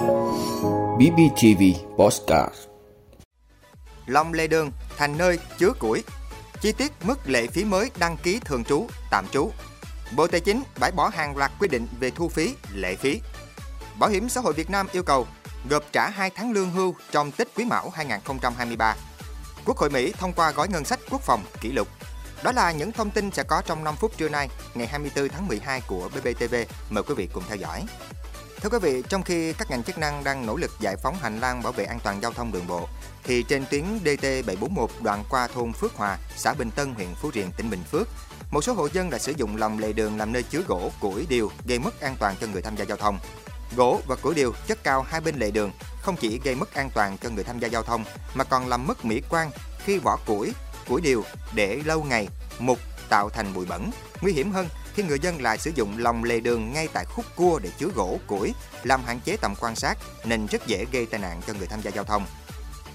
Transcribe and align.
BBTV 0.00 1.62
Postcard 1.96 2.54
Long 4.06 4.32
Lê 4.32 4.46
Đường 4.46 4.70
thành 4.96 5.18
nơi 5.18 5.38
chứa 5.58 5.72
củi. 5.78 6.04
Chi 6.60 6.72
tiết 6.72 6.92
mức 7.04 7.18
lệ 7.26 7.46
phí 7.46 7.64
mới 7.64 7.90
đăng 7.98 8.16
ký 8.16 8.40
thường 8.44 8.64
trú, 8.64 8.86
tạm 9.10 9.26
trú. 9.28 9.50
Bộ 10.16 10.26
Tài 10.26 10.40
chính 10.40 10.62
bãi 10.78 10.90
bỏ 10.90 11.08
hàng 11.08 11.36
loạt 11.36 11.52
quy 11.60 11.68
định 11.68 11.86
về 12.00 12.10
thu 12.10 12.28
phí, 12.28 12.54
lệ 12.74 12.96
phí. 12.96 13.20
Bảo 13.98 14.10
hiểm 14.10 14.28
xã 14.28 14.40
hội 14.40 14.52
Việt 14.52 14.70
Nam 14.70 14.86
yêu 14.92 15.02
cầu 15.02 15.26
gộp 15.70 15.84
trả 15.92 16.08
2 16.08 16.30
tháng 16.30 16.52
lương 16.52 16.70
hưu 16.70 16.94
trong 17.10 17.32
Tết 17.32 17.48
Quý 17.56 17.64
Mão 17.64 17.90
2023. 17.90 18.94
Quốc 19.64 19.76
hội 19.76 19.90
Mỹ 19.90 20.12
thông 20.18 20.32
qua 20.32 20.50
gói 20.50 20.68
ngân 20.68 20.84
sách 20.84 21.00
quốc 21.10 21.20
phòng 21.20 21.42
kỷ 21.60 21.72
lục. 21.72 21.88
Đó 22.42 22.52
là 22.52 22.72
những 22.72 22.92
thông 22.92 23.10
tin 23.10 23.30
sẽ 23.30 23.42
có 23.42 23.62
trong 23.66 23.84
5 23.84 23.96
phút 23.96 24.16
trưa 24.16 24.28
nay, 24.28 24.48
ngày 24.74 24.86
24 24.86 25.28
tháng 25.28 25.48
12 25.48 25.82
của 25.86 26.08
BBTV. 26.08 26.54
Mời 26.90 27.02
quý 27.02 27.14
vị 27.14 27.28
cùng 27.32 27.44
theo 27.48 27.56
dõi. 27.56 27.84
Thưa 28.62 28.68
quý 28.68 28.78
vị, 28.82 29.02
trong 29.08 29.22
khi 29.22 29.52
các 29.52 29.70
ngành 29.70 29.82
chức 29.82 29.98
năng 29.98 30.24
đang 30.24 30.46
nỗ 30.46 30.56
lực 30.56 30.70
giải 30.80 30.96
phóng 30.96 31.16
hành 31.20 31.40
lang 31.40 31.62
bảo 31.62 31.72
vệ 31.72 31.84
an 31.84 31.98
toàn 32.04 32.22
giao 32.22 32.32
thông 32.32 32.52
đường 32.52 32.66
bộ, 32.66 32.88
thì 33.24 33.42
trên 33.42 33.64
tuyến 33.70 33.84
DT741 34.04 34.86
đoạn 35.02 35.24
qua 35.30 35.48
thôn 35.48 35.72
Phước 35.72 35.94
Hòa, 35.94 36.18
xã 36.36 36.54
Bình 36.54 36.70
Tân, 36.70 36.94
huyện 36.94 37.08
Phú 37.14 37.30
Riềng, 37.34 37.50
tỉnh 37.56 37.70
Bình 37.70 37.82
Phước, 37.90 38.08
một 38.50 38.64
số 38.64 38.72
hộ 38.72 38.88
dân 38.92 39.10
đã 39.10 39.18
sử 39.18 39.32
dụng 39.36 39.56
lòng 39.56 39.78
lề 39.78 39.92
đường 39.92 40.18
làm 40.18 40.32
nơi 40.32 40.42
chứa 40.42 40.62
gỗ, 40.68 40.92
củi, 41.00 41.26
điều 41.28 41.50
gây 41.66 41.78
mất 41.78 42.00
an 42.00 42.16
toàn 42.18 42.34
cho 42.40 42.46
người 42.46 42.62
tham 42.62 42.76
gia 42.76 42.84
giao 42.84 42.96
thông. 42.96 43.18
Gỗ 43.76 44.00
và 44.06 44.16
củi 44.16 44.34
điều 44.34 44.54
chất 44.66 44.84
cao 44.84 45.02
hai 45.02 45.20
bên 45.20 45.36
lề 45.38 45.50
đường 45.50 45.72
không 46.02 46.16
chỉ 46.16 46.40
gây 46.44 46.54
mất 46.54 46.74
an 46.74 46.90
toàn 46.94 47.18
cho 47.18 47.30
người 47.30 47.44
tham 47.44 47.58
gia 47.58 47.68
giao 47.68 47.82
thông 47.82 48.04
mà 48.34 48.44
còn 48.44 48.68
làm 48.68 48.86
mất 48.86 49.04
mỹ 49.04 49.22
quan 49.28 49.50
khi 49.84 49.98
vỏ 49.98 50.18
củi, 50.26 50.52
củi 50.88 51.00
điều 51.00 51.24
để 51.54 51.80
lâu 51.84 52.02
ngày 52.02 52.28
mục 52.58 52.78
tạo 53.10 53.30
thành 53.30 53.54
bụi 53.54 53.66
bẩn. 53.66 53.90
Nguy 54.20 54.32
hiểm 54.32 54.52
hơn 54.52 54.68
khi 54.94 55.02
người 55.02 55.18
dân 55.18 55.42
lại 55.42 55.58
sử 55.58 55.70
dụng 55.74 55.98
lòng 55.98 56.24
lề 56.24 56.40
đường 56.40 56.72
ngay 56.72 56.88
tại 56.92 57.04
khúc 57.04 57.24
cua 57.36 57.58
để 57.58 57.70
chứa 57.78 57.88
gỗ, 57.94 58.18
củi, 58.26 58.54
làm 58.82 59.04
hạn 59.04 59.20
chế 59.24 59.36
tầm 59.36 59.54
quan 59.60 59.76
sát 59.76 59.98
nên 60.24 60.46
rất 60.46 60.66
dễ 60.66 60.86
gây 60.92 61.06
tai 61.06 61.20
nạn 61.20 61.40
cho 61.46 61.52
người 61.52 61.66
tham 61.66 61.80
gia 61.82 61.90
giao 61.90 62.04
thông. 62.04 62.26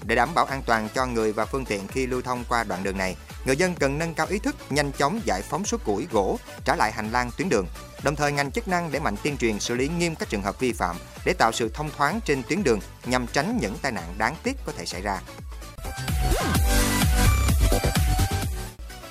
Để 0.02 0.14
đảm 0.14 0.34
bảo 0.34 0.44
an 0.44 0.62
toàn 0.66 0.88
cho 0.94 1.06
người 1.06 1.32
và 1.32 1.44
phương 1.44 1.64
tiện 1.64 1.88
khi 1.88 2.06
lưu 2.06 2.22
thông 2.22 2.44
qua 2.48 2.64
đoạn 2.64 2.82
đường 2.82 2.98
này, 2.98 3.16
người 3.44 3.56
dân 3.56 3.74
cần 3.74 3.98
nâng 3.98 4.14
cao 4.14 4.26
ý 4.26 4.38
thức, 4.38 4.56
nhanh 4.70 4.92
chóng 4.92 5.20
giải 5.24 5.42
phóng 5.42 5.64
số 5.64 5.78
củi, 5.84 6.06
gỗ, 6.12 6.38
trả 6.64 6.76
lại 6.76 6.92
hành 6.92 7.12
lang 7.12 7.30
tuyến 7.36 7.48
đường. 7.48 7.66
Đồng 8.02 8.16
thời 8.16 8.32
ngành 8.32 8.50
chức 8.50 8.68
năng 8.68 8.92
để 8.92 9.00
mạnh 9.00 9.16
tuyên 9.22 9.36
truyền 9.36 9.60
xử 9.60 9.74
lý 9.74 9.88
nghiêm 9.88 10.14
các 10.14 10.28
trường 10.28 10.42
hợp 10.42 10.60
vi 10.60 10.72
phạm 10.72 10.96
để 11.24 11.32
tạo 11.32 11.52
sự 11.52 11.70
thông 11.74 11.90
thoáng 11.96 12.20
trên 12.24 12.42
tuyến 12.42 12.62
đường 12.62 12.80
nhằm 13.04 13.26
tránh 13.26 13.58
những 13.60 13.78
tai 13.82 13.92
nạn 13.92 14.14
đáng 14.18 14.36
tiếc 14.42 14.56
có 14.66 14.72
thể 14.78 14.86
xảy 14.86 15.02
ra. 15.02 15.20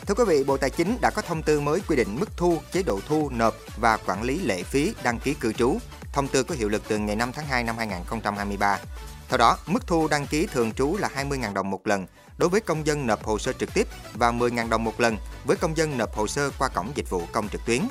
Thưa 0.08 0.14
quý 0.14 0.23
vị, 0.28 0.44
Bộ 0.44 0.58
Tài 0.58 0.70
chính 0.70 0.98
đã 1.02 1.09
có 1.09 1.22
thông 1.22 1.44
tư 1.44 1.59
mới 1.59 1.81
quy 1.88 1.95
định 1.95 2.20
mức 2.20 2.38
thu, 2.38 2.58
chế 2.72 2.84
độ 2.84 3.00
thu, 3.08 3.30
nộp 3.30 3.56
và 3.78 3.98
quản 3.98 4.23
lý 4.23 4.39
lệ 4.39 4.64
phí 4.64 4.94
đăng 5.03 5.20
ký 5.20 5.34
cư 5.34 5.53
trú. 5.53 5.78
Thông 6.14 6.28
tư 6.28 6.44
có 6.44 6.56
hiệu 6.56 6.70
lực 6.70 6.81
từ 6.88 6.98
ngày 6.98 7.16
5 7.16 7.31
tháng 7.31 7.45
2 7.45 7.64
năm 7.64 7.78
2023. 7.78 8.80
Theo 9.30 9.38
đó, 9.38 9.58
mức 9.67 9.88
thu 9.88 10.08
đăng 10.08 10.28
ký 10.28 10.48
thường 10.48 10.72
trú 10.72 10.98
là 11.00 11.09
20.000 11.16 11.53
đồng 11.53 11.70
một 11.70 11.88
lần 11.88 12.06
đối 12.38 12.50
với 12.50 12.61
công 12.61 12.88
dân 12.88 13.08
nộp 13.08 13.23
hồ 13.23 13.39
sơ 13.39 13.53
trực 13.53 13.73
tiếp 13.73 13.88
và 14.14 14.31
10.000 14.31 14.70
đồng 14.70 14.83
một 14.83 15.00
lần 15.00 15.17
với 15.45 15.58
công 15.58 15.78
dân 15.78 15.98
nộp 15.98 16.16
hồ 16.16 16.28
sơ 16.28 16.52
qua 16.59 16.67
cổng 16.67 16.92
dịch 16.95 17.09
vụ 17.09 17.22
công 17.31 17.50
trực 17.50 17.61
tuyến. 17.66 17.81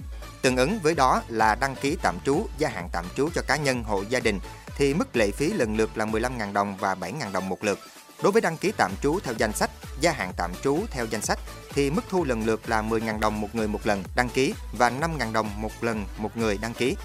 Tương 0.43 0.57
ứng 0.57 0.79
với 0.83 0.95
đó 0.95 1.23
là 1.29 1.55
đăng 1.55 1.77
ký 1.77 1.97
tạm 2.03 2.19
trú, 2.25 2.47
gia 2.59 2.69
hạn 2.69 2.89
tạm 2.93 3.05
trú 3.17 3.29
cho 3.35 3.43
cá 3.43 3.57
nhân 3.57 3.85
hộ 3.85 4.03
gia 4.09 4.21
đình 4.21 4.41
thì 4.77 4.95
mức 4.95 5.17
lệ 5.17 5.31
phí 5.31 5.53
lần 5.53 5.77
lượt 5.77 5.91
là 5.97 6.07
15.000 6.07 6.53
đồng 6.53 6.77
và 6.77 6.95
7.000 6.95 7.33
đồng 7.33 7.49
một 7.49 7.65
lượt. 7.65 7.79
Đối 8.23 8.33
với 8.33 8.43
đăng 8.43 8.57
ký 8.57 8.73
tạm 8.77 8.91
trú 9.03 9.21
theo 9.21 9.35
danh 9.39 9.53
sách, 9.53 9.71
gia 10.01 10.13
hạn 10.13 10.33
tạm 10.37 10.53
trú 10.63 10.79
theo 10.91 11.07
danh 11.07 11.23
sách 11.23 11.39
thì 11.71 11.91
mức 11.91 12.03
thu 12.11 12.25
lần 12.25 12.47
lượt 12.47 12.69
là 12.69 12.83
10.000 12.83 13.21
đồng 13.21 13.41
một 13.41 13.49
người 13.55 13.69
một 13.69 13.87
lần 13.87 14.05
đăng 14.17 14.29
ký 14.29 14.55
và 14.79 14.91
5.000 14.91 15.33
đồng 15.33 15.63
một 15.63 15.73
lần 15.81 16.07
một 16.19 16.37
người 16.37 16.59
đăng 16.59 16.75
ký. 16.75 16.97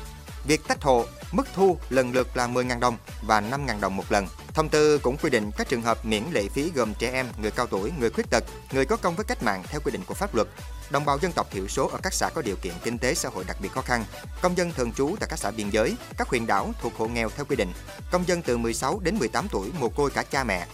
Việc 0.46 0.62
tách 0.68 0.82
hộ, 0.82 1.06
mức 1.32 1.48
thu 1.56 1.78
lần 1.90 2.12
lượt 2.14 2.38
là 2.38 2.48
10.000 2.48 2.80
đồng 2.80 2.98
và 3.22 3.42
5.000 3.42 3.80
đồng 3.80 3.96
một 3.96 4.12
lần. 4.12 4.28
Thông 4.54 4.70
tư 4.70 4.98
cũng 4.98 5.18
quy 5.18 5.30
định 5.30 5.52
các 5.58 5.70
trường 5.70 5.82
hợp 5.82 6.06
miễn 6.06 6.24
lệ 6.32 6.44
phí 6.54 6.72
gồm 6.76 6.94
trẻ 7.00 7.12
em, 7.12 7.28
người 7.42 7.52
cao 7.52 7.68
tuổi, 7.68 7.92
người 8.00 8.10
khuyết 8.10 8.30
tật, 8.30 8.44
người 8.72 8.86
có 8.86 8.98
công 8.98 9.16
với 9.16 9.26
cách 9.26 9.44
mạng 9.44 9.64
theo 9.68 9.82
quy 9.84 9.92
định 9.92 10.02
của 10.08 10.14
pháp 10.14 10.36
luật, 10.36 10.48
đồng 10.90 11.06
bào 11.06 11.20
dân 11.20 11.32
tộc 11.32 11.48
thiểu 11.52 11.68
số 11.68 11.88
ở 11.88 12.00
các 12.04 12.14
xã 12.14 12.30
có 12.30 12.42
điều 12.42 12.56
kiện 12.56 12.74
kinh 12.84 12.98
tế 12.98 13.14
xã 13.14 13.30
hội 13.30 13.44
đặc 13.48 13.58
biệt 13.62 13.72
khó 13.72 13.82
khăn, 13.82 14.06
công 14.42 14.58
dân 14.58 14.72
thường 14.72 14.92
trú 14.94 15.16
tại 15.20 15.30
các 15.30 15.40
xã 15.40 15.52
biên 15.52 15.70
giới, 15.70 15.96
các 16.18 16.28
huyện 16.28 16.48
đảo 16.48 16.74
thuộc 16.82 16.94
hộ 16.98 17.08
nghèo 17.08 17.30
theo 17.30 17.46
quy 17.46 17.56
định, 17.56 17.74
công 18.12 18.28
dân 18.28 18.42
từ 18.42 18.58
16 18.58 19.00
đến 19.00 19.16
18 19.20 19.48
tuổi 19.52 19.70
mồ 19.80 19.90
côi 19.90 20.12
cả 20.12 20.24
cha 20.24 20.44
mẹ, 20.44 20.68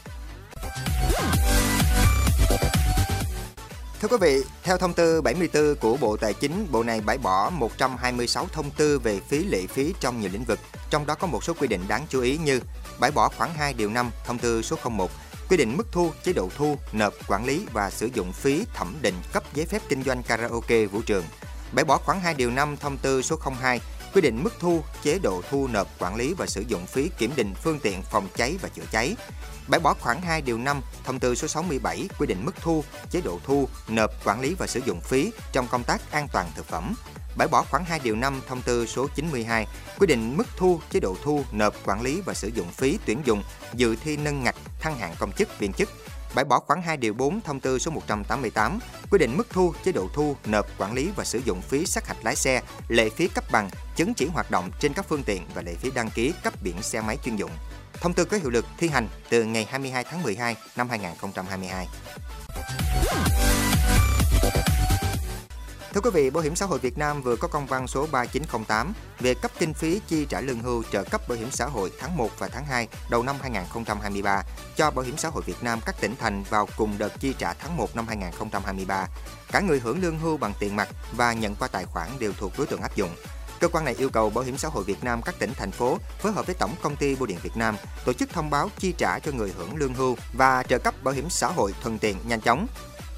Thưa 4.05 4.17
quý 4.17 4.21
vị, 4.21 4.43
theo 4.63 4.77
thông 4.77 4.93
tư 4.93 5.21
74 5.21 5.75
của 5.75 5.97
Bộ 5.97 6.17
Tài 6.17 6.33
chính, 6.33 6.67
Bộ 6.71 6.83
này 6.83 7.01
bãi 7.01 7.17
bỏ 7.17 7.49
126 7.49 8.47
thông 8.51 8.71
tư 8.71 8.99
về 8.99 9.19
phí 9.29 9.43
lệ 9.43 9.67
phí 9.67 9.93
trong 9.99 10.21
nhiều 10.21 10.29
lĩnh 10.33 10.43
vực, 10.43 10.59
trong 10.89 11.05
đó 11.05 11.15
có 11.15 11.27
một 11.27 11.43
số 11.43 11.53
quy 11.53 11.67
định 11.67 11.81
đáng 11.87 12.05
chú 12.09 12.21
ý 12.21 12.37
như 12.37 12.59
bãi 12.99 13.11
bỏ 13.11 13.29
khoảng 13.37 13.53
2 13.53 13.73
điều 13.73 13.89
5 13.89 14.11
thông 14.25 14.37
tư 14.37 14.61
số 14.61 14.75
01 14.89 15.11
quy 15.49 15.57
định 15.57 15.77
mức 15.77 15.87
thu, 15.91 16.11
chế 16.23 16.33
độ 16.33 16.49
thu, 16.57 16.77
nộp, 16.91 17.13
quản 17.27 17.45
lý 17.45 17.65
và 17.73 17.89
sử 17.89 18.09
dụng 18.13 18.31
phí 18.33 18.65
thẩm 18.73 18.95
định 19.01 19.15
cấp 19.33 19.43
giấy 19.53 19.65
phép 19.65 19.81
kinh 19.89 20.03
doanh 20.03 20.23
karaoke 20.23 20.85
vũ 20.85 21.01
trường. 21.05 21.23
Bãi 21.71 21.85
bỏ 21.85 21.97
khoảng 21.97 22.19
2 22.19 22.33
điều 22.33 22.51
5 22.51 22.77
thông 22.77 22.97
tư 22.97 23.21
số 23.21 23.35
02 23.61 23.81
quy 24.15 24.21
định 24.21 24.43
mức 24.43 24.53
thu, 24.59 24.83
chế 25.03 25.19
độ 25.19 25.41
thu 25.49 25.67
nộp, 25.67 25.87
quản 25.99 26.15
lý 26.15 26.33
và 26.33 26.45
sử 26.45 26.61
dụng 26.67 26.85
phí 26.85 27.09
kiểm 27.17 27.31
định 27.35 27.53
phương 27.63 27.79
tiện 27.79 28.01
phòng 28.11 28.27
cháy 28.35 28.57
và 28.61 28.69
chữa 28.69 28.83
cháy. 28.91 29.15
Bãi 29.67 29.79
bỏ 29.79 29.93
khoảng 29.99 30.21
2 30.21 30.41
điều 30.41 30.57
5 30.57 30.81
thông 31.03 31.19
tư 31.19 31.35
số 31.35 31.47
67 31.47 32.09
quy 32.19 32.27
định 32.27 32.45
mức 32.45 32.55
thu, 32.61 32.83
chế 33.11 33.21
độ 33.21 33.39
thu, 33.43 33.69
nộp, 33.87 34.11
quản 34.25 34.41
lý 34.41 34.55
và 34.59 34.67
sử 34.67 34.79
dụng 34.85 35.01
phí 35.01 35.31
trong 35.51 35.67
công 35.67 35.83
tác 35.83 36.11
an 36.11 36.27
toàn 36.33 36.47
thực 36.55 36.65
phẩm. 36.65 36.93
Bãi 37.37 37.47
bỏ 37.47 37.65
khoảng 37.71 37.85
2 37.85 37.99
điều 38.03 38.15
5 38.15 38.41
thông 38.47 38.61
tư 38.61 38.85
số 38.85 39.07
92 39.15 39.67
quy 39.99 40.07
định 40.07 40.37
mức 40.37 40.47
thu, 40.57 40.79
chế 40.91 40.99
độ 40.99 41.15
thu, 41.23 41.43
nộp, 41.51 41.73
quản 41.85 42.01
lý 42.01 42.21
và 42.25 42.33
sử 42.33 42.47
dụng 42.47 42.67
phí 42.71 42.99
tuyển 43.05 43.21
dụng, 43.25 43.43
dự 43.73 43.95
thi 44.03 44.17
nâng 44.17 44.43
ngạch, 44.43 44.55
thăng 44.79 44.97
hạng 44.97 45.15
công 45.19 45.31
chức, 45.31 45.59
viên 45.59 45.73
chức 45.73 45.89
bãi 46.35 46.45
bỏ 46.45 46.59
khoảng 46.59 46.81
2 46.81 46.97
điều 46.97 47.13
4 47.13 47.41
thông 47.41 47.59
tư 47.59 47.79
số 47.79 47.91
188 47.91 48.79
quy 49.11 49.17
định 49.17 49.37
mức 49.37 49.47
thu, 49.49 49.73
chế 49.83 49.91
độ 49.91 50.07
thu, 50.13 50.35
nộp, 50.45 50.65
quản 50.77 50.93
lý 50.93 51.11
và 51.15 51.23
sử 51.23 51.39
dụng 51.45 51.61
phí 51.61 51.85
sát 51.85 52.07
hạch 52.07 52.25
lái 52.25 52.35
xe, 52.35 52.61
lệ 52.87 53.09
phí 53.09 53.27
cấp 53.27 53.43
bằng, 53.51 53.69
chứng 53.95 54.13
chỉ 54.13 54.25
hoạt 54.25 54.51
động 54.51 54.71
trên 54.79 54.93
các 54.93 55.05
phương 55.09 55.23
tiện 55.23 55.47
và 55.53 55.61
lệ 55.61 55.75
phí 55.75 55.91
đăng 55.91 56.09
ký 56.09 56.33
cấp 56.43 56.53
biển 56.61 56.81
xe 56.81 57.01
máy 57.01 57.17
chuyên 57.25 57.35
dụng. 57.35 57.51
Thông 57.93 58.13
tư 58.13 58.25
có 58.25 58.37
hiệu 58.37 58.49
lực 58.49 58.65
thi 58.77 58.87
hành 58.87 59.07
từ 59.29 59.43
ngày 59.43 59.67
22 59.69 60.03
tháng 60.03 60.23
12 60.23 60.55
năm 60.75 60.89
2022. 60.89 61.87
Thưa 65.95 66.01
quý 66.01 66.09
vị, 66.13 66.29
Bảo 66.29 66.43
hiểm 66.43 66.55
xã 66.55 66.65
hội 66.65 66.79
Việt 66.79 66.97
Nam 66.97 67.21
vừa 67.21 67.35
có 67.35 67.47
công 67.47 67.65
văn 67.65 67.87
số 67.87 68.07
3908 68.11 68.93
về 69.19 69.33
cấp 69.33 69.51
kinh 69.59 69.73
phí 69.73 70.01
chi 70.07 70.25
trả 70.25 70.41
lương 70.41 70.59
hưu 70.59 70.83
trợ 70.91 71.03
cấp 71.03 71.21
bảo 71.27 71.37
hiểm 71.37 71.51
xã 71.51 71.65
hội 71.65 71.91
tháng 71.99 72.17
1 72.17 72.29
và 72.39 72.47
tháng 72.47 72.65
2 72.65 72.87
đầu 73.09 73.23
năm 73.23 73.35
2023 73.41 74.43
cho 74.75 74.91
Bảo 74.91 75.05
hiểm 75.05 75.17
xã 75.17 75.29
hội 75.29 75.43
Việt 75.45 75.55
Nam 75.61 75.79
các 75.85 75.95
tỉnh 76.01 76.15
thành 76.19 76.43
vào 76.49 76.67
cùng 76.77 76.97
đợt 76.97 77.19
chi 77.19 77.33
trả 77.37 77.53
tháng 77.53 77.77
1 77.77 77.95
năm 77.95 78.07
2023. 78.07 79.07
Cả 79.51 79.59
người 79.59 79.79
hưởng 79.79 80.01
lương 80.01 80.19
hưu 80.19 80.37
bằng 80.37 80.53
tiền 80.59 80.75
mặt 80.75 80.89
và 81.17 81.33
nhận 81.33 81.55
qua 81.55 81.67
tài 81.67 81.85
khoản 81.85 82.09
đều 82.19 82.33
thuộc 82.37 82.51
đối 82.57 82.67
tượng 82.67 82.81
áp 82.81 82.95
dụng. 82.95 83.15
Cơ 83.59 83.67
quan 83.67 83.85
này 83.85 83.95
yêu 83.97 84.09
cầu 84.09 84.29
Bảo 84.29 84.43
hiểm 84.43 84.57
xã 84.57 84.67
hội 84.67 84.83
Việt 84.83 85.03
Nam 85.03 85.21
các 85.21 85.35
tỉnh 85.39 85.53
thành 85.53 85.71
phố 85.71 85.97
phối 86.19 86.31
hợp 86.31 86.45
với 86.45 86.55
Tổng 86.59 86.75
công 86.81 86.95
ty 86.95 87.15
Bưu 87.15 87.27
điện 87.27 87.37
Việt 87.43 87.57
Nam 87.57 87.75
tổ 88.05 88.13
chức 88.13 88.29
thông 88.29 88.49
báo 88.49 88.69
chi 88.79 88.93
trả 88.97 89.19
cho 89.19 89.31
người 89.31 89.53
hưởng 89.57 89.75
lương 89.75 89.93
hưu 89.93 90.17
và 90.33 90.63
trợ 90.63 90.77
cấp 90.77 91.03
bảo 91.03 91.13
hiểm 91.13 91.29
xã 91.29 91.47
hội 91.47 91.73
thuận 91.81 91.99
tiện 91.99 92.15
nhanh 92.27 92.41
chóng. 92.41 92.67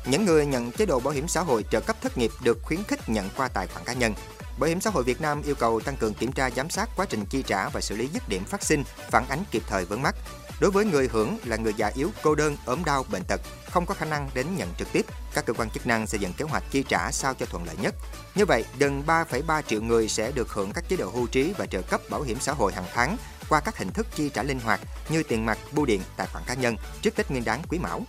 Những 0.10 0.26
người 0.26 0.46
nhận 0.46 0.72
chế 0.72 0.86
độ 0.86 1.00
bảo 1.00 1.14
hiểm 1.14 1.28
xã 1.28 1.42
hội 1.42 1.66
trợ 1.72 1.80
cấp 1.80 1.96
thất 2.02 2.18
nghiệp 2.18 2.32
được 2.44 2.58
khuyến 2.64 2.84
khích 2.84 3.10
nhận 3.10 3.30
qua 3.38 3.48
tài 3.48 3.68
khoản 3.68 3.86
cá 3.86 3.94
nhân. 3.94 4.14
Bảo 4.60 4.68
hiểm 4.68 4.82
xã 4.82 4.90
hội 4.90 5.04
Việt 5.04 5.22
Nam 5.22 5.42
yêu 5.42 5.56
cầu 5.56 5.80
tăng 5.80 5.98
cường 5.98 6.14
kiểm 6.14 6.32
tra 6.32 6.50
giám 6.50 6.70
sát 6.70 6.90
quá 6.96 7.06
trình 7.10 7.26
chi 7.26 7.44
trả 7.48 7.70
và 7.70 7.82
xử 7.82 7.96
lý 7.96 8.08
dứt 8.14 8.30
điểm 8.30 8.46
phát 8.46 8.64
sinh, 8.64 8.84
phản 9.10 9.26
ánh 9.30 9.44
kịp 9.52 9.64
thời 9.68 9.86
vướng 9.86 10.02
mắc. 10.02 10.16
Đối 10.60 10.72
với 10.72 10.86
người 10.86 11.10
hưởng 11.12 11.38
là 11.46 11.58
người 11.58 11.74
già 11.74 11.92
yếu, 11.96 12.10
cô 12.24 12.36
đơn, 12.36 12.58
ốm 12.66 12.84
đau, 12.86 13.06
bệnh 13.12 13.24
tật, 13.28 13.42
không 13.72 13.86
có 13.86 13.94
khả 13.94 14.06
năng 14.06 14.30
đến 14.34 14.48
nhận 14.56 14.70
trực 14.78 14.92
tiếp, 14.92 15.06
các 15.34 15.46
cơ 15.46 15.54
quan 15.54 15.70
chức 15.70 15.88
năng 15.88 16.08
xây 16.08 16.20
dựng 16.20 16.34
kế 16.34 16.46
hoạch 16.46 16.64
chi 16.72 16.84
trả 16.90 17.12
sao 17.12 17.34
cho 17.34 17.46
thuận 17.46 17.66
lợi 17.66 17.76
nhất. 17.82 17.96
Như 18.36 18.46
vậy, 18.46 18.66
gần 18.80 19.04
3,3 19.08 19.62
triệu 19.62 19.82
người 19.82 20.10
sẽ 20.10 20.32
được 20.32 20.50
hưởng 20.50 20.72
các 20.74 20.90
chế 20.90 20.96
độ 20.96 21.10
hưu 21.10 21.28
trí 21.28 21.54
và 21.58 21.66
trợ 21.66 21.82
cấp 21.82 22.02
bảo 22.10 22.22
hiểm 22.22 22.38
xã 22.40 22.54
hội 22.54 22.74
hàng 22.74 22.88
tháng 22.94 23.18
qua 23.50 23.60
các 23.60 23.78
hình 23.78 23.90
thức 23.90 24.08
chi 24.16 24.30
trả 24.30 24.44
linh 24.44 24.60
hoạt 24.60 24.80
như 25.10 25.24
tiền 25.24 25.46
mặt, 25.46 25.58
bưu 25.72 25.86
điện, 25.86 26.02
tài 26.18 26.28
khoản 26.28 26.44
cá 26.48 26.54
nhân 26.54 26.76
trước 27.02 27.16
Tết 27.16 27.32
Nguyên 27.32 27.46
đán 27.46 27.62
Quý 27.70 27.80
Mão. 27.80 28.02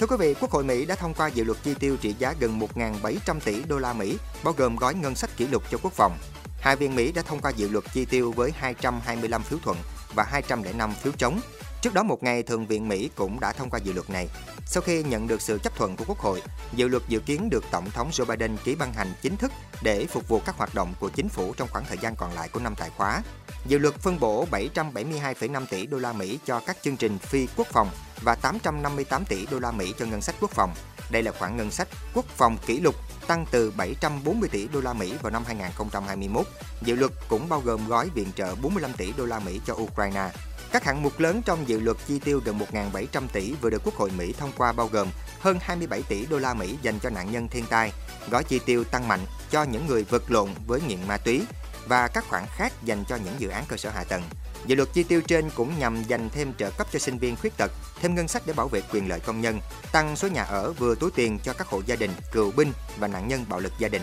Thưa 0.00 0.06
quý 0.06 0.16
vị, 0.18 0.34
Quốc 0.40 0.50
hội 0.50 0.64
Mỹ 0.64 0.84
đã 0.84 0.94
thông 0.94 1.14
qua 1.14 1.28
dự 1.28 1.44
luật 1.44 1.58
chi 1.62 1.74
tiêu 1.74 1.96
trị 2.00 2.14
giá 2.18 2.34
gần 2.40 2.60
1.700 2.74 3.40
tỷ 3.44 3.62
đô 3.68 3.78
la 3.78 3.92
Mỹ, 3.92 4.16
bao 4.44 4.54
gồm 4.56 4.76
gói 4.76 4.94
ngân 4.94 5.14
sách 5.14 5.30
kỷ 5.36 5.46
lục 5.46 5.62
cho 5.70 5.78
quốc 5.82 5.92
phòng. 5.92 6.18
Hai 6.60 6.76
viên 6.76 6.96
Mỹ 6.96 7.12
đã 7.12 7.22
thông 7.22 7.40
qua 7.40 7.50
dự 7.50 7.68
luật 7.68 7.84
chi 7.92 8.04
tiêu 8.04 8.32
với 8.36 8.50
225 8.56 9.42
phiếu 9.42 9.58
thuận 9.62 9.76
và 10.14 10.24
205 10.24 10.92
phiếu 11.02 11.12
chống. 11.18 11.40
Trước 11.82 11.94
đó 11.94 12.02
một 12.02 12.22
ngày, 12.22 12.42
Thượng 12.42 12.66
viện 12.66 12.88
Mỹ 12.88 13.10
cũng 13.14 13.40
đã 13.40 13.52
thông 13.52 13.70
qua 13.70 13.80
dự 13.84 13.92
luật 13.92 14.10
này. 14.10 14.28
Sau 14.66 14.82
khi 14.82 15.02
nhận 15.02 15.26
được 15.26 15.40
sự 15.40 15.58
chấp 15.58 15.76
thuận 15.76 15.96
của 15.96 16.04
Quốc 16.08 16.18
hội, 16.18 16.42
dự 16.74 16.88
luật 16.88 17.02
dự 17.08 17.20
kiến 17.20 17.50
được 17.50 17.64
Tổng 17.70 17.90
thống 17.90 18.10
Joe 18.10 18.24
Biden 18.24 18.56
ký 18.64 18.74
ban 18.74 18.92
hành 18.92 19.12
chính 19.22 19.36
thức 19.36 19.52
để 19.82 20.06
phục 20.06 20.28
vụ 20.28 20.40
các 20.46 20.56
hoạt 20.56 20.74
động 20.74 20.94
của 21.00 21.08
chính 21.08 21.28
phủ 21.28 21.54
trong 21.56 21.68
khoảng 21.72 21.84
thời 21.84 21.98
gian 21.98 22.16
còn 22.16 22.32
lại 22.32 22.48
của 22.48 22.60
năm 22.60 22.74
tài 22.78 22.90
khóa. 22.96 23.22
Dự 23.66 23.78
luật 23.78 23.94
phân 23.94 24.20
bổ 24.20 24.46
772,5 24.50 25.66
tỷ 25.70 25.86
đô 25.86 25.98
la 25.98 26.12
Mỹ 26.12 26.38
cho 26.46 26.60
các 26.66 26.76
chương 26.82 26.96
trình 26.96 27.18
phi 27.18 27.46
quốc 27.56 27.66
phòng 27.72 27.90
và 28.22 28.34
858 28.34 29.24
tỷ 29.24 29.46
đô 29.46 29.58
la 29.58 29.70
Mỹ 29.70 29.94
cho 29.98 30.06
ngân 30.06 30.22
sách 30.22 30.34
quốc 30.40 30.50
phòng. 30.50 30.74
Đây 31.10 31.22
là 31.22 31.32
khoản 31.32 31.56
ngân 31.56 31.70
sách 31.70 31.88
quốc 32.14 32.24
phòng 32.36 32.58
kỷ 32.66 32.80
lục 32.80 32.94
tăng 33.26 33.46
từ 33.50 33.72
740 33.76 34.48
tỷ 34.48 34.68
đô 34.68 34.80
la 34.80 34.92
Mỹ 34.92 35.14
vào 35.22 35.32
năm 35.32 35.44
2021. 35.46 36.46
Dự 36.82 36.94
luật 36.94 37.12
cũng 37.28 37.48
bao 37.48 37.60
gồm 37.60 37.88
gói 37.88 38.10
viện 38.14 38.28
trợ 38.36 38.54
45 38.54 38.92
tỷ 38.92 39.12
đô 39.16 39.24
la 39.24 39.38
Mỹ 39.38 39.60
cho 39.66 39.74
Ukraine. 39.74 40.30
Các 40.72 40.84
hạng 40.84 41.02
mục 41.02 41.20
lớn 41.20 41.42
trong 41.44 41.68
dự 41.68 41.80
luật 41.80 41.96
chi 42.06 42.18
tiêu 42.18 42.40
gần 42.44 42.58
1.700 42.72 43.22
tỷ 43.32 43.54
vừa 43.62 43.70
được 43.70 43.82
Quốc 43.84 43.94
hội 43.94 44.10
Mỹ 44.10 44.34
thông 44.38 44.52
qua 44.56 44.72
bao 44.72 44.88
gồm 44.92 45.08
hơn 45.40 45.58
27 45.60 46.02
tỷ 46.02 46.26
đô 46.26 46.38
la 46.38 46.54
Mỹ 46.54 46.76
dành 46.82 46.98
cho 47.02 47.10
nạn 47.10 47.32
nhân 47.32 47.48
thiên 47.48 47.64
tai, 47.66 47.92
gói 48.30 48.44
chi 48.44 48.60
tiêu 48.66 48.84
tăng 48.84 49.08
mạnh 49.08 49.20
cho 49.50 49.62
những 49.62 49.86
người 49.86 50.04
vật 50.04 50.30
lộn 50.30 50.48
với 50.66 50.80
nghiện 50.80 50.98
ma 51.08 51.16
túy 51.16 51.42
và 51.88 52.08
các 52.08 52.24
khoản 52.28 52.44
khác 52.56 52.72
dành 52.84 53.04
cho 53.08 53.16
những 53.16 53.34
dự 53.38 53.48
án 53.48 53.64
cơ 53.68 53.76
sở 53.76 53.90
hạ 53.90 54.04
tầng. 54.04 54.22
Dự 54.66 54.74
luật 54.76 54.88
chi 54.92 55.02
tiêu 55.02 55.20
trên 55.20 55.50
cũng 55.50 55.78
nhằm 55.78 56.02
dành 56.02 56.30
thêm 56.30 56.52
trợ 56.58 56.70
cấp 56.70 56.86
cho 56.92 56.98
sinh 56.98 57.18
viên 57.18 57.36
khuyết 57.36 57.56
tật, 57.56 57.72
thêm 58.00 58.14
ngân 58.14 58.28
sách 58.28 58.42
để 58.46 58.52
bảo 58.52 58.68
vệ 58.68 58.82
quyền 58.92 59.08
lợi 59.08 59.20
công 59.20 59.40
nhân, 59.40 59.60
tăng 59.92 60.16
số 60.16 60.28
nhà 60.28 60.42
ở 60.42 60.72
vừa 60.72 60.94
túi 60.94 61.10
tiền 61.10 61.38
cho 61.42 61.52
các 61.52 61.66
hộ 61.66 61.82
gia 61.86 61.96
đình, 61.96 62.10
cựu 62.32 62.50
binh 62.56 62.72
và 62.98 63.08
nạn 63.08 63.28
nhân 63.28 63.44
bạo 63.48 63.60
lực 63.60 63.72
gia 63.78 63.88
đình. 63.88 64.02